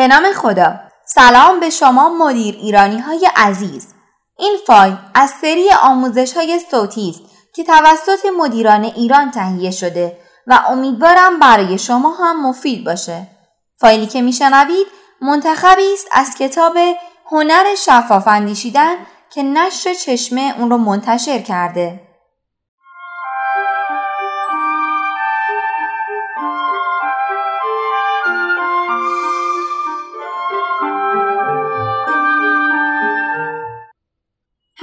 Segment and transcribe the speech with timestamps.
[0.00, 0.80] به نام خدا.
[1.06, 3.94] سلام به شما مدیر ایرانی های عزیز.
[4.38, 7.20] این فایل از سری آموزش های صوتی است
[7.54, 13.26] که توسط مدیران ایران تهیه شده و امیدوارم برای شما هم مفید باشه.
[13.80, 14.86] فایلی که میشنوید
[15.20, 16.76] منتخبی است از کتاب
[17.30, 18.94] هنر شفاف اندیشیدن
[19.30, 22.00] که نشر چشمه اون رو منتشر کرده.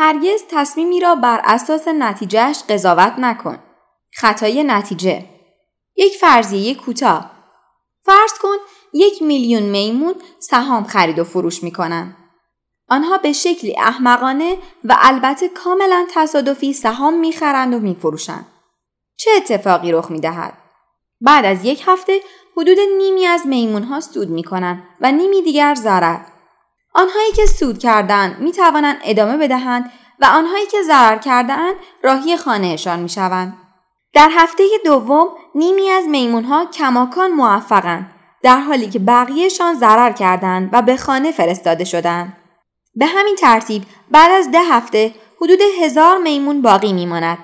[0.08, 3.60] هرگز تصمیمی را بر اساس نتیجهش قضاوت نکن.
[4.14, 5.26] خطای نتیجه
[5.96, 7.32] یک فرضیه کوتاه
[8.04, 8.56] فرض کن
[8.94, 12.16] یک میلیون میمون سهام خرید و فروش می‌کنن.
[12.90, 18.46] آنها به شکلی احمقانه و البته کاملا تصادفی سهام می‌خرند و میفروشند.
[19.18, 20.54] چه اتفاقی رخ می‌دهد؟
[21.22, 22.22] بعد از یک هفته
[22.58, 24.44] حدود نیمی از میمون ها سود می
[25.02, 26.20] و نیمی دیگر ضرر.
[26.94, 33.00] آنهایی که سود کردند می توانند ادامه بدهند و آنهایی که ضرر کردهاند راهی خانهشان
[33.00, 33.58] می شوند.
[34.14, 38.12] در هفته دوم نیمی از میمون ها کماکان موفقند
[38.44, 42.38] در حالی که بقیهشان ضرر کردند و به خانه فرستاده شدند.
[42.96, 47.38] به همین ترتیب بعد از ده هفته حدود هزار میمون باقی میماند.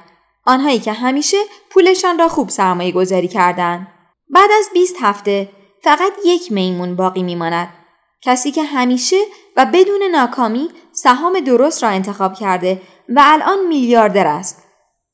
[0.46, 1.38] آنهایی که همیشه
[1.70, 3.88] پولشان را خوب سرمایه گذاری کردند.
[4.30, 5.50] بعد از 20 هفته
[5.84, 7.70] فقط یک میمون باقی میماند.
[8.22, 9.18] کسی که همیشه
[9.58, 10.70] و بدون ناکامی
[11.04, 14.64] سهام درست را انتخاب کرده و الان میلیاردر است.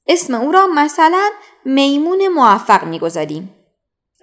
[0.08, 1.30] اسم او را مثلا
[1.66, 3.56] میمون موفق می‌گذاریم.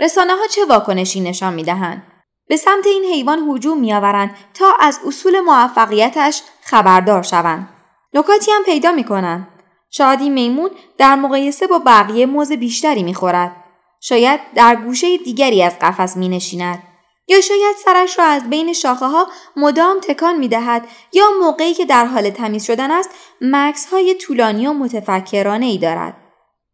[0.00, 2.03] رسانه ها چه واکنشی نشان می‌دهند؟
[2.48, 7.69] به سمت این حیوان هجوم میآورند تا از اصول موفقیتش خبردار شوند.
[8.14, 9.48] نکاتی هم پیدا می‌کنند.
[9.91, 13.56] شاید میمون در مقایسه با بقیه موز بیشتری می‌خورد.
[14.00, 16.83] شاید در گوشه دیگری از قفس می نشیند.
[17.28, 21.84] یا شاید سرش را از بین شاخه ها مدام تکان می دهد یا موقعی که
[21.84, 23.10] در حال تمیز شدن است
[23.41, 26.16] مکس های طولانی و متفکرانه ای دارد.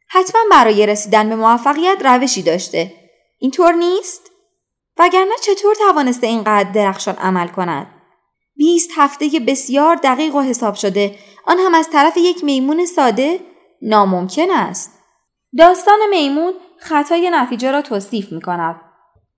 [0.08, 2.92] حتما برای رسیدن به موفقیت روشی داشته.
[3.38, 4.30] اینطور نیست؟
[4.98, 7.86] وگرنه چطور توانسته اینقدر درخشان عمل کند؟
[8.56, 13.40] بیست هفته که بسیار دقیق و حساب شده آن هم از طرف یک میمون ساده
[13.82, 14.98] ناممکن است.
[15.58, 18.91] داستان میمون خطای نتیجه را توصیف می کند.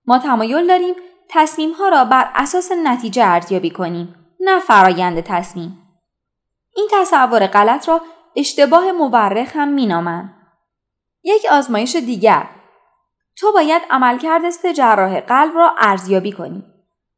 [0.07, 0.95] ما تمایل داریم
[1.29, 5.81] تصمیم ها را بر اساس نتیجه ارزیابی کنیم نه فرایند تصمیم.
[6.75, 8.01] این تصور غلط را
[8.35, 10.35] اشتباه مورخ هم مینامند.
[11.23, 12.47] یک آزمایش دیگر
[13.37, 16.63] تو باید عملکرد سه جراح قلب را ارزیابی کنی.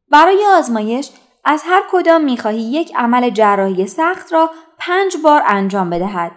[0.09, 1.09] برای آزمایش
[1.45, 6.31] از هر کدام می‌خواهی یک عمل جراحی سخت را پنج بار انجام بدهد.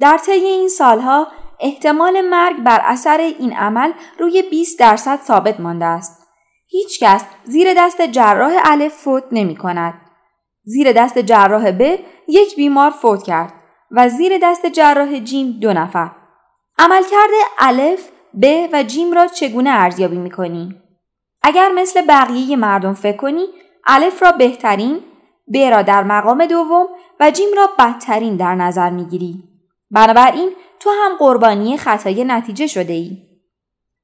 [0.00, 1.26] در طی این سالها
[1.60, 6.26] احتمال مرگ بر اثر این عمل روی 20 درصد ثابت مانده است.
[6.66, 9.94] هیچکس زیر دست جراح الف فوت نمی کند.
[10.64, 11.98] زیر دست جراح ب
[12.28, 13.52] یک بیمار فوت کرد
[13.90, 16.10] و زیر دست جراح جیم دو نفر.
[16.78, 18.08] عملکرد الف
[18.42, 20.74] ب و جیم را چگونه ارزیابی می کنی؟
[21.42, 23.46] اگر مثل بقیه مردم فکر کنی
[23.86, 25.00] الف را بهترین
[25.54, 26.86] ب را در مقام دوم
[27.20, 29.44] و جیم را بدترین در نظر می گیری.
[29.90, 30.50] بنابراین
[30.80, 33.30] تو هم قربانی خطای نتیجه شده ای.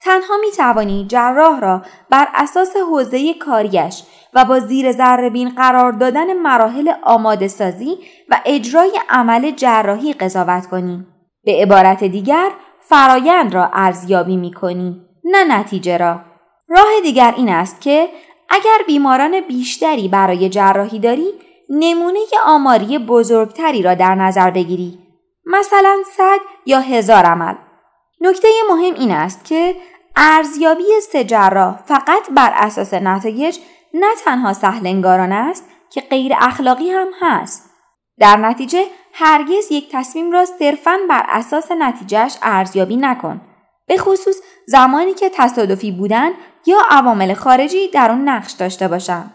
[0.00, 4.02] تنها می توانی جراح را بر اساس حوزه کاریش
[4.34, 7.98] و با زیر ذره قرار دادن مراحل آماده سازی
[8.28, 11.06] و اجرای عمل جراحی قضاوت کنی.
[11.44, 12.50] به عبارت دیگر
[12.80, 16.20] فرایند را ارزیابی می کنی نه نتیجه را.
[16.68, 18.08] راه دیگر این است که
[18.48, 21.26] اگر بیماران بیشتری برای جراحی داری
[21.70, 25.05] نمونه آماری بزرگتری را در نظر بگیری
[25.46, 27.54] مثلا صد یا هزار عمل.
[28.20, 29.76] نکته مهم این است که
[30.16, 31.24] ارزیابی سه
[31.86, 33.58] فقط بر اساس نتایج
[33.94, 37.70] نه تنها سهلنگارانه است که غیر اخلاقی هم هست.
[38.18, 43.40] در نتیجه هرگز یک تصمیم را صرفاً بر اساس نتیجهش ارزیابی نکن.
[43.86, 44.36] به خصوص
[44.66, 46.30] زمانی که تصادفی بودن
[46.66, 49.32] یا عوامل خارجی در آن نقش داشته باشند.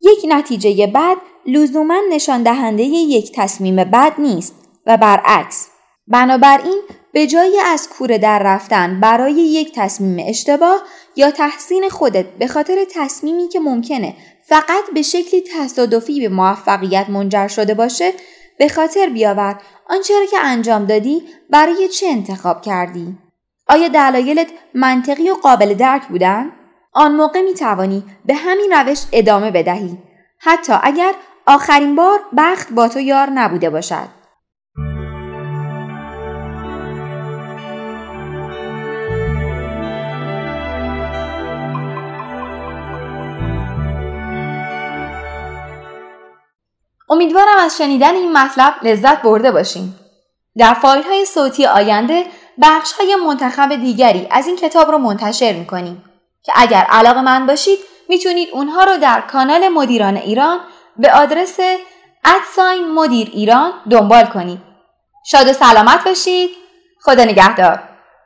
[0.00, 1.16] یک نتیجه بد
[1.46, 5.68] لزوما نشان دهنده یک تصمیم بد نیست و برعکس.
[6.06, 6.82] بنابراین
[7.12, 10.82] به جای از کوره در رفتن برای یک تصمیم اشتباه
[11.16, 14.14] یا تحسین خودت به خاطر تصمیمی که ممکنه
[14.46, 18.12] فقط به شکلی تصادفی به موفقیت منجر شده باشه
[18.58, 23.18] به خاطر بیاور آنچه را که انجام دادی برای چه انتخاب کردی؟
[23.66, 26.52] آیا دلایلت منطقی و قابل درک بودن؟
[26.92, 29.98] آن موقع می توانی به همین روش ادامه بدهی.
[30.38, 31.14] حتی اگر
[31.46, 34.17] آخرین بار بخت با تو یار نبوده باشد.
[47.10, 49.98] امیدوارم از شنیدن این مطلب لذت برده باشیم.
[50.58, 52.26] در فایل های صوتی آینده
[52.62, 56.04] بخش های منتخب دیگری از این کتاب رو منتشر می‌کنیم
[56.42, 57.78] که اگر علاقه من باشید
[58.08, 60.60] می‌تونید اونها رو در کانال مدیران ایران
[60.96, 61.58] به آدرس
[62.24, 64.58] ادساین مدیر ایران دنبال کنید.
[65.30, 66.50] شاد و سلامت باشید.
[67.00, 67.82] خدا نگهدار.